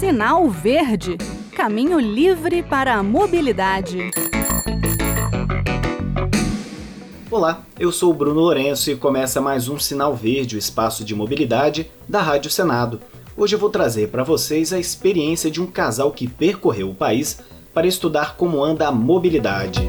Sinal 0.00 0.48
Verde 0.48 1.18
Caminho 1.54 2.00
livre 2.00 2.62
para 2.62 2.94
a 2.94 3.02
mobilidade. 3.02 4.10
Olá, 7.30 7.66
eu 7.78 7.92
sou 7.92 8.10
o 8.10 8.14
Bruno 8.14 8.40
Lourenço 8.40 8.90
e 8.90 8.96
começa 8.96 9.42
mais 9.42 9.68
um 9.68 9.78
Sinal 9.78 10.16
Verde, 10.16 10.56
o 10.56 10.58
espaço 10.58 11.04
de 11.04 11.14
mobilidade 11.14 11.90
da 12.08 12.22
Rádio 12.22 12.50
Senado. 12.50 12.98
Hoje 13.36 13.56
eu 13.56 13.58
vou 13.58 13.68
trazer 13.68 14.08
para 14.08 14.24
vocês 14.24 14.72
a 14.72 14.78
experiência 14.78 15.50
de 15.50 15.60
um 15.60 15.66
casal 15.66 16.12
que 16.12 16.26
percorreu 16.26 16.88
o 16.88 16.94
país 16.94 17.38
para 17.74 17.86
estudar 17.86 18.36
como 18.36 18.64
anda 18.64 18.88
a 18.88 18.92
mobilidade. 18.92 19.82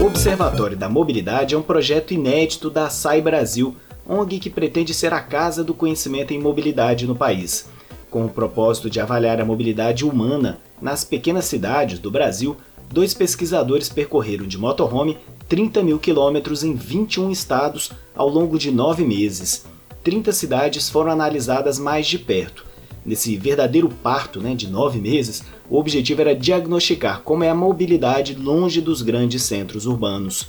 O 0.00 0.06
Observatório 0.06 0.76
da 0.76 0.88
Mobilidade 0.88 1.56
é 1.56 1.58
um 1.58 1.62
projeto 1.62 2.14
inédito 2.14 2.70
da 2.70 2.88
SAI 2.88 3.20
Brasil, 3.20 3.74
ONG 4.06 4.38
que 4.38 4.50
pretende 4.50 4.94
ser 4.94 5.12
a 5.12 5.20
casa 5.20 5.64
do 5.64 5.74
conhecimento 5.74 6.32
em 6.32 6.38
mobilidade 6.38 7.08
no 7.08 7.16
país. 7.16 7.73
Com 8.14 8.26
o 8.26 8.30
propósito 8.30 8.88
de 8.88 9.00
avaliar 9.00 9.40
a 9.40 9.44
mobilidade 9.44 10.04
humana 10.04 10.60
nas 10.80 11.02
pequenas 11.02 11.46
cidades 11.46 11.98
do 11.98 12.12
Brasil, 12.12 12.56
dois 12.88 13.12
pesquisadores 13.12 13.88
percorreram 13.88 14.46
de 14.46 14.56
motorhome 14.56 15.18
30 15.48 15.82
mil 15.82 15.98
quilômetros 15.98 16.62
em 16.62 16.76
21 16.76 17.32
estados 17.32 17.90
ao 18.14 18.28
longo 18.28 18.56
de 18.56 18.70
nove 18.70 19.04
meses. 19.04 19.66
30 20.04 20.30
cidades 20.30 20.88
foram 20.88 21.10
analisadas 21.10 21.76
mais 21.76 22.06
de 22.06 22.16
perto. 22.16 22.64
Nesse 23.04 23.36
verdadeiro 23.36 23.88
parto 23.88 24.40
né, 24.40 24.54
de 24.54 24.70
nove 24.70 25.00
meses, 25.00 25.42
o 25.68 25.76
objetivo 25.76 26.20
era 26.20 26.36
diagnosticar 26.36 27.20
como 27.22 27.42
é 27.42 27.50
a 27.50 27.54
mobilidade 27.54 28.36
longe 28.36 28.80
dos 28.80 29.02
grandes 29.02 29.42
centros 29.42 29.86
urbanos. 29.86 30.48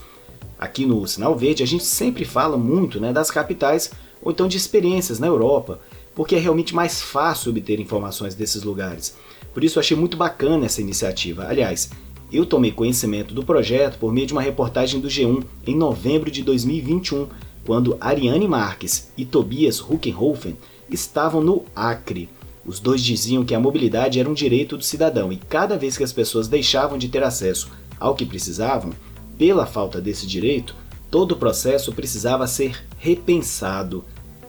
Aqui 0.59 0.85
no 0.85 1.07
Sinal 1.07 1.35
Verde 1.35 1.63
a 1.63 1.67
gente 1.67 1.83
sempre 1.83 2.25
fala 2.25 2.57
muito 2.57 2.99
né, 2.99 3.11
das 3.11 3.31
capitais 3.31 3.89
ou 4.21 4.31
então 4.31 4.47
de 4.47 4.55
experiências 4.55 5.17
na 5.17 5.25
Europa, 5.25 5.79
porque 6.15 6.35
é 6.35 6.39
realmente 6.39 6.73
mais 6.73 7.01
fácil 7.01 7.51
obter 7.51 7.79
informações 7.79 8.33
desses 8.33 8.63
lugares. 8.63 9.15
Por 9.53 9.63
isso 9.63 9.79
achei 9.79 9.95
muito 9.95 10.17
bacana 10.17 10.65
essa 10.65 10.81
iniciativa. 10.81 11.45
Aliás, 11.45 11.91
eu 12.31 12.45
tomei 12.45 12.71
conhecimento 12.71 13.33
do 13.33 13.43
projeto 13.43 13.99
por 13.99 14.11
meio 14.11 14.25
de 14.25 14.33
uma 14.33 14.41
reportagem 14.41 14.99
do 14.99 15.07
G1 15.07 15.43
em 15.67 15.75
novembro 15.75 16.31
de 16.31 16.41
2021, 16.41 17.27
quando 17.65 17.97
Ariane 17.99 18.47
Marques 18.47 19.11
e 19.17 19.25
Tobias 19.25 19.79
Huckenhofen 19.79 20.57
estavam 20.89 21.41
no 21.41 21.65
Acre. 21.75 22.29
Os 22.65 22.79
dois 22.79 23.01
diziam 23.01 23.45
que 23.45 23.53
a 23.53 23.59
mobilidade 23.59 24.19
era 24.19 24.29
um 24.29 24.33
direito 24.33 24.75
do 24.77 24.83
cidadão 24.83 25.31
e 25.31 25.37
cada 25.37 25.77
vez 25.77 25.97
que 25.97 26.03
as 26.03 26.11
pessoas 26.11 26.47
deixavam 26.47 26.97
de 26.97 27.09
ter 27.09 27.23
acesso 27.23 27.69
ao 27.99 28.15
que 28.15 28.25
precisavam, 28.25 28.91
pela 29.37 29.65
falta 29.65 30.01
desse 30.01 30.25
direito, 30.25 30.75
todo 31.11 31.33
o 31.33 31.37
processo 31.37 31.93
precisava 31.93 32.47
ser 32.47 32.83
repensado. 32.97 34.03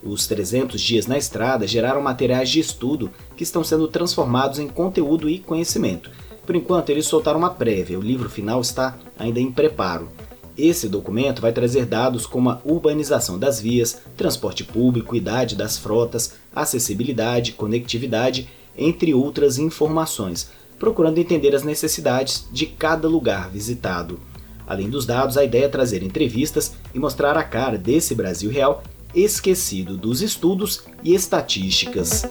Os 0.07 0.25
300 0.29 0.81
dias 0.81 1.09
na 1.09 1.19
estrada 1.19 1.67
geraram 1.67 2.01
materiais 2.01 2.49
de 2.49 2.61
estudo 2.61 3.11
que 3.37 3.43
estão 3.43 3.65
sendo 3.65 3.89
transformados 3.89 4.61
em 4.61 4.69
conteúdo 4.69 5.29
e 5.29 5.41
conhecimento. 5.41 6.11
Por 6.47 6.55
enquanto, 6.55 6.91
eles 6.91 7.07
soltaram 7.07 7.41
uma 7.41 7.51
prévia, 7.51 7.99
o 7.99 8.03
livro 8.03 8.31
final 8.31 8.61
está 8.61 8.97
ainda 9.19 9.41
em 9.41 9.51
preparo. 9.51 10.09
Esse 10.57 10.89
documento 10.89 11.43
vai 11.43 11.53
trazer 11.53 11.87
dados 11.87 12.25
como 12.25 12.51
a 12.51 12.61
urbanização 12.65 13.37
das 13.37 13.61
vias, 13.61 14.01
transporte 14.17 14.63
público, 14.63 15.17
idade 15.17 15.57
das 15.57 15.77
frotas, 15.77 16.35
acessibilidade, 16.55 17.53
conectividade, 17.53 18.49
entre 18.79 19.13
outras 19.13 19.59
informações, 19.59 20.51
procurando 20.79 21.19
entender 21.19 21.53
as 21.53 21.65
necessidades 21.65 22.47
de 22.53 22.67
cada 22.67 23.09
lugar 23.09 23.51
visitado. 23.51 24.21
Além 24.69 24.89
dos 24.89 25.05
dados, 25.05 25.37
a 25.37 25.45
ideia 25.45 25.65
é 25.65 25.69
trazer 25.69 26.03
entrevistas 26.05 26.75
e 26.95 26.99
mostrar 26.99 27.37
a 27.37 27.43
cara 27.43 27.77
desse 27.77 28.15
Brasil 28.15 28.51
real 28.51 28.83
esquecido 29.15 29.97
dos 29.97 30.23
estudos 30.23 30.85
e 31.03 31.15
estatísticas. 31.15 32.25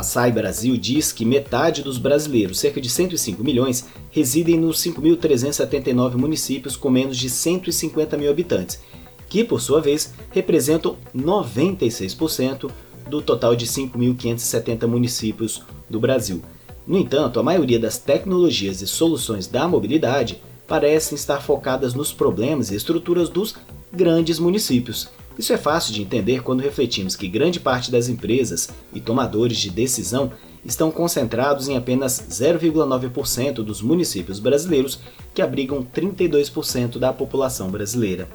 A 0.00 0.02
SAI 0.02 0.32
Brasil 0.32 0.76
diz 0.78 1.12
que 1.12 1.26
metade 1.26 1.82
dos 1.82 1.98
brasileiros, 1.98 2.58
cerca 2.58 2.80
de 2.80 2.88
105 2.88 3.44
milhões, 3.44 3.86
residem 4.10 4.58
nos 4.58 4.78
5.379 4.82 6.14
municípios 6.14 6.74
com 6.74 6.88
menos 6.88 7.18
de 7.18 7.28
150 7.28 8.16
mil 8.16 8.30
habitantes, 8.30 8.80
que, 9.28 9.44
por 9.44 9.60
sua 9.60 9.80
vez, 9.80 10.14
representam 10.30 10.96
96% 11.14 12.70
do 13.10 13.20
total 13.20 13.54
de 13.54 13.66
5.570 13.66 14.86
municípios 14.86 15.62
do 15.88 16.00
Brasil. 16.00 16.42
No 16.86 16.96
entanto, 16.96 17.38
a 17.38 17.42
maioria 17.42 17.78
das 17.78 17.98
tecnologias 17.98 18.80
e 18.80 18.86
soluções 18.86 19.46
da 19.46 19.68
mobilidade 19.68 20.40
parecem 20.70 21.16
estar 21.16 21.42
focadas 21.42 21.94
nos 21.94 22.12
problemas 22.12 22.70
e 22.70 22.76
estruturas 22.76 23.28
dos 23.28 23.56
grandes 23.92 24.38
municípios. 24.38 25.08
Isso 25.36 25.52
é 25.52 25.58
fácil 25.58 25.92
de 25.92 26.00
entender 26.00 26.44
quando 26.44 26.60
refletimos 26.60 27.16
que 27.16 27.26
grande 27.26 27.58
parte 27.58 27.90
das 27.90 28.08
empresas 28.08 28.68
e 28.94 29.00
tomadores 29.00 29.58
de 29.58 29.68
decisão 29.68 30.30
estão 30.64 30.88
concentrados 30.92 31.66
em 31.66 31.76
apenas 31.76 32.24
0,9% 32.30 33.54
dos 33.64 33.82
municípios 33.82 34.38
brasileiros, 34.38 35.00
que 35.34 35.42
abrigam 35.42 35.82
32% 35.82 37.00
da 37.00 37.12
população 37.12 37.68
brasileira. 37.68 38.28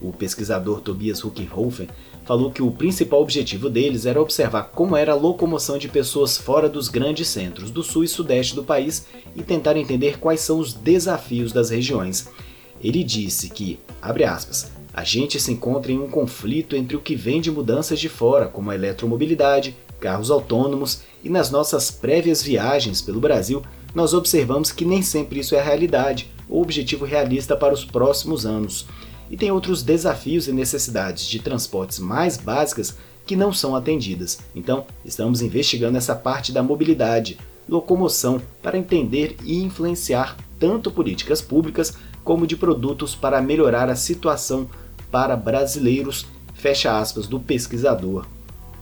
O 0.00 0.12
pesquisador 0.12 0.80
Tobias 0.80 1.22
Huckenhofen 1.22 1.88
falou 2.24 2.50
que 2.50 2.62
o 2.62 2.70
principal 2.70 3.20
objetivo 3.20 3.68
deles 3.68 4.06
era 4.06 4.20
observar 4.20 4.70
como 4.74 4.96
era 4.96 5.12
a 5.12 5.16
locomoção 5.16 5.76
de 5.76 5.88
pessoas 5.88 6.38
fora 6.38 6.68
dos 6.68 6.88
grandes 6.88 7.28
centros 7.28 7.70
do 7.70 7.82
sul 7.82 8.04
e 8.04 8.08
sudeste 8.08 8.54
do 8.54 8.64
país 8.64 9.06
e 9.36 9.42
tentar 9.42 9.76
entender 9.76 10.18
quais 10.18 10.40
são 10.40 10.58
os 10.58 10.72
desafios 10.72 11.52
das 11.52 11.68
regiões. 11.68 12.28
Ele 12.82 13.04
disse 13.04 13.50
que, 13.50 13.78
abre 14.00 14.24
aspas, 14.24 14.72
a 14.92 15.04
gente 15.04 15.38
se 15.38 15.52
encontra 15.52 15.92
em 15.92 15.98
um 15.98 16.08
conflito 16.08 16.74
entre 16.74 16.96
o 16.96 17.00
que 17.00 17.14
vem 17.14 17.40
de 17.40 17.50
mudanças 17.50 18.00
de 18.00 18.08
fora, 18.08 18.46
como 18.46 18.70
a 18.70 18.74
eletromobilidade, 18.74 19.76
carros 20.00 20.30
autônomos, 20.30 21.02
e 21.22 21.28
nas 21.28 21.50
nossas 21.50 21.90
prévias 21.90 22.42
viagens 22.42 23.02
pelo 23.02 23.20
Brasil, 23.20 23.62
nós 23.94 24.14
observamos 24.14 24.72
que 24.72 24.84
nem 24.84 25.02
sempre 25.02 25.40
isso 25.40 25.54
é 25.54 25.60
a 25.60 25.64
realidade 25.64 26.32
ou 26.48 26.62
objetivo 26.62 27.04
realista 27.04 27.54
para 27.54 27.74
os 27.74 27.84
próximos 27.84 28.46
anos 28.46 28.86
e 29.30 29.36
tem 29.36 29.50
outros 29.50 29.82
desafios 29.82 30.48
e 30.48 30.52
necessidades 30.52 31.24
de 31.24 31.38
transportes 31.38 31.98
mais 31.98 32.36
básicas 32.36 32.96
que 33.24 33.36
não 33.36 33.52
são 33.52 33.76
atendidas. 33.76 34.40
Então, 34.54 34.84
estamos 35.04 35.40
investigando 35.40 35.96
essa 35.96 36.16
parte 36.16 36.50
da 36.50 36.62
mobilidade, 36.62 37.38
locomoção, 37.68 38.42
para 38.60 38.76
entender 38.76 39.36
e 39.44 39.62
influenciar 39.62 40.36
tanto 40.58 40.90
políticas 40.90 41.40
públicas 41.40 41.94
como 42.24 42.46
de 42.46 42.56
produtos 42.56 43.14
para 43.14 43.40
melhorar 43.40 43.88
a 43.88 43.96
situação 43.96 44.68
para 45.10 45.36
brasileiros, 45.36 46.26
fecha 46.54 46.98
aspas, 46.98 47.26
do 47.26 47.38
pesquisador. 47.38 48.26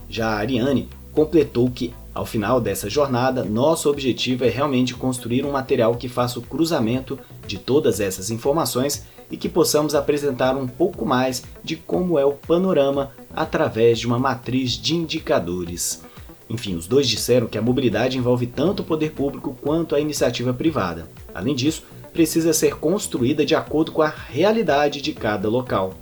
Já 0.08 0.28
a 0.28 0.38
Ariane 0.38 0.88
completou 1.12 1.70
que, 1.70 1.92
ao 2.18 2.26
final 2.26 2.60
dessa 2.60 2.90
jornada, 2.90 3.44
nosso 3.44 3.88
objetivo 3.88 4.44
é 4.44 4.48
realmente 4.48 4.92
construir 4.92 5.46
um 5.46 5.52
material 5.52 5.94
que 5.94 6.08
faça 6.08 6.40
o 6.40 6.42
cruzamento 6.42 7.16
de 7.46 7.58
todas 7.58 8.00
essas 8.00 8.28
informações 8.28 9.04
e 9.30 9.36
que 9.36 9.48
possamos 9.48 9.94
apresentar 9.94 10.56
um 10.56 10.66
pouco 10.66 11.06
mais 11.06 11.44
de 11.62 11.76
como 11.76 12.18
é 12.18 12.24
o 12.24 12.32
panorama 12.32 13.12
através 13.36 14.00
de 14.00 14.08
uma 14.08 14.18
matriz 14.18 14.72
de 14.72 14.96
indicadores. 14.96 16.02
Enfim, 16.50 16.74
os 16.74 16.88
dois 16.88 17.08
disseram 17.08 17.46
que 17.46 17.56
a 17.56 17.62
mobilidade 17.62 18.18
envolve 18.18 18.48
tanto 18.48 18.80
o 18.80 18.84
poder 18.84 19.12
público 19.12 19.56
quanto 19.62 19.94
a 19.94 20.00
iniciativa 20.00 20.52
privada. 20.52 21.08
Além 21.32 21.54
disso, 21.54 21.84
precisa 22.12 22.52
ser 22.52 22.74
construída 22.80 23.46
de 23.46 23.54
acordo 23.54 23.92
com 23.92 24.02
a 24.02 24.08
realidade 24.08 25.00
de 25.00 25.12
cada 25.12 25.48
local. 25.48 25.94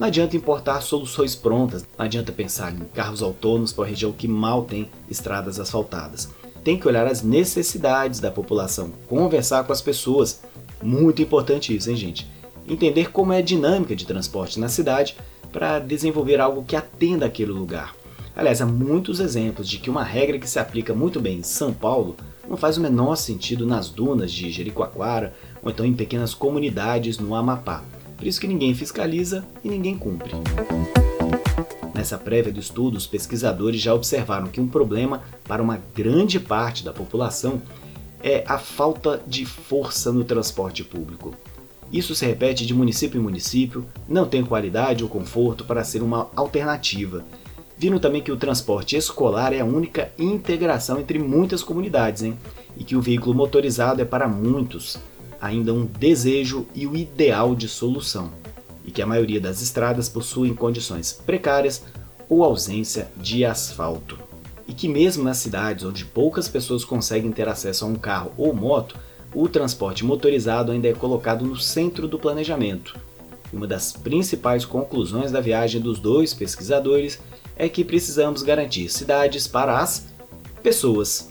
Não 0.00 0.08
adianta 0.08 0.36
importar 0.36 0.80
soluções 0.80 1.36
prontas, 1.36 1.86
não 1.96 2.06
adianta 2.06 2.32
pensar 2.32 2.72
em 2.72 2.78
carros 2.78 3.22
autônomos 3.22 3.72
para 3.72 3.82
uma 3.82 3.88
região 3.88 4.10
que 4.10 4.26
mal 4.26 4.64
tem 4.64 4.90
estradas 5.08 5.60
asfaltadas. 5.60 6.30
Tem 6.64 6.76
que 6.76 6.88
olhar 6.88 7.06
as 7.06 7.22
necessidades 7.22 8.18
da 8.18 8.30
população, 8.30 8.90
conversar 9.06 9.62
com 9.62 9.72
as 9.72 9.82
pessoas. 9.82 10.40
Muito 10.82 11.20
importante 11.20 11.76
isso, 11.76 11.90
hein, 11.90 11.96
gente? 11.96 12.26
entender 12.66 13.10
como 13.10 13.32
é 13.32 13.38
a 13.38 13.42
dinâmica 13.42 13.94
de 13.96 14.06
transporte 14.06 14.58
na 14.58 14.68
cidade 14.68 15.16
para 15.52 15.78
desenvolver 15.78 16.40
algo 16.40 16.64
que 16.64 16.76
atenda 16.76 17.26
aquele 17.26 17.50
lugar. 17.50 17.94
Aliás, 18.36 18.62
há 18.62 18.66
muitos 18.66 19.20
exemplos 19.20 19.68
de 19.68 19.78
que 19.78 19.90
uma 19.90 20.04
regra 20.04 20.38
que 20.38 20.48
se 20.48 20.58
aplica 20.58 20.94
muito 20.94 21.20
bem 21.20 21.38
em 21.38 21.42
São 21.42 21.72
Paulo 21.72 22.16
não 22.48 22.56
faz 22.56 22.76
o 22.76 22.80
menor 22.80 23.16
sentido 23.16 23.66
nas 23.66 23.90
dunas 23.90 24.32
de 24.32 24.50
Jericoacoara 24.50 25.34
ou 25.62 25.70
então 25.70 25.84
em 25.84 25.92
pequenas 25.92 26.32
comunidades 26.32 27.18
no 27.18 27.34
Amapá. 27.34 27.82
Por 28.20 28.26
isso 28.26 28.38
que 28.38 28.46
ninguém 28.46 28.74
fiscaliza 28.74 29.46
e 29.64 29.68
ninguém 29.70 29.96
cumpre. 29.96 30.32
Nessa 31.94 32.18
prévia 32.18 32.52
do 32.52 32.60
estudo, 32.60 32.98
os 32.98 33.06
pesquisadores 33.06 33.80
já 33.80 33.94
observaram 33.94 34.48
que 34.48 34.60
um 34.60 34.68
problema 34.68 35.22
para 35.48 35.62
uma 35.62 35.80
grande 35.94 36.38
parte 36.38 36.84
da 36.84 36.92
população 36.92 37.62
é 38.22 38.44
a 38.46 38.58
falta 38.58 39.22
de 39.26 39.46
força 39.46 40.12
no 40.12 40.22
transporte 40.22 40.84
público. 40.84 41.34
Isso 41.90 42.14
se 42.14 42.26
repete 42.26 42.66
de 42.66 42.74
município 42.74 43.18
em 43.18 43.24
município, 43.24 43.86
não 44.06 44.26
tem 44.26 44.44
qualidade 44.44 45.02
ou 45.02 45.08
conforto 45.08 45.64
para 45.64 45.82
ser 45.82 46.02
uma 46.02 46.28
alternativa. 46.36 47.24
Viram 47.78 47.98
também 47.98 48.20
que 48.20 48.30
o 48.30 48.36
transporte 48.36 48.96
escolar 48.96 49.54
é 49.54 49.60
a 49.60 49.64
única 49.64 50.12
integração 50.18 51.00
entre 51.00 51.18
muitas 51.18 51.62
comunidades, 51.62 52.22
hein? 52.22 52.38
E 52.76 52.84
que 52.84 52.96
o 52.96 53.00
veículo 53.00 53.34
motorizado 53.34 54.02
é 54.02 54.04
para 54.04 54.28
muitos 54.28 54.98
ainda 55.40 55.72
um 55.72 55.86
desejo 55.86 56.66
e 56.74 56.86
o 56.86 56.96
ideal 56.96 57.54
de 57.54 57.68
solução. 57.68 58.32
E 58.84 58.90
que 58.90 59.02
a 59.02 59.06
maioria 59.06 59.40
das 59.40 59.62
estradas 59.62 60.08
possuem 60.08 60.54
condições 60.54 61.12
precárias 61.12 61.82
ou 62.28 62.44
ausência 62.44 63.10
de 63.16 63.44
asfalto. 63.44 64.18
E 64.66 64.72
que, 64.72 64.88
mesmo 64.88 65.24
nas 65.24 65.38
cidades 65.38 65.84
onde 65.84 66.04
poucas 66.04 66.48
pessoas 66.48 66.84
conseguem 66.84 67.32
ter 67.32 67.48
acesso 67.48 67.84
a 67.84 67.88
um 67.88 67.96
carro 67.96 68.32
ou 68.36 68.54
moto, 68.54 68.96
o 69.34 69.48
transporte 69.48 70.04
motorizado 70.04 70.72
ainda 70.72 70.88
é 70.88 70.92
colocado 70.92 71.44
no 71.44 71.56
centro 71.56 72.08
do 72.08 72.18
planejamento. 72.18 72.98
Uma 73.52 73.66
das 73.66 73.92
principais 73.92 74.64
conclusões 74.64 75.32
da 75.32 75.40
viagem 75.40 75.80
dos 75.80 75.98
dois 75.98 76.32
pesquisadores 76.32 77.18
é 77.56 77.68
que 77.68 77.84
precisamos 77.84 78.42
garantir 78.42 78.88
cidades 78.88 79.46
para 79.46 79.78
as 79.78 80.06
pessoas. 80.62 81.30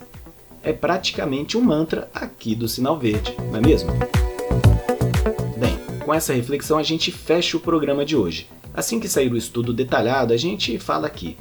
É 0.61 0.73
praticamente 0.73 1.57
um 1.57 1.61
mantra 1.61 2.09
aqui 2.13 2.53
do 2.53 2.67
Sinal 2.67 2.99
Verde, 2.99 3.35
não 3.49 3.57
é 3.57 3.61
mesmo? 3.61 3.91
Bem, 5.57 5.77
com 6.03 6.13
essa 6.13 6.33
reflexão 6.33 6.77
a 6.77 6.83
gente 6.83 7.11
fecha 7.11 7.55
o 7.55 7.61
programa 7.61 8.05
de 8.05 8.15
hoje. 8.15 8.47
Assim 8.73 8.99
que 8.99 9.07
sair 9.07 9.31
o 9.31 9.37
estudo 9.37 9.73
detalhado, 9.73 10.33
a 10.33 10.37
gente 10.37 10.77
fala 10.77 11.07
aqui. 11.07 11.37